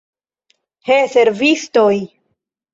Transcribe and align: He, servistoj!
He, 0.87 0.97
servistoj! 1.17 1.97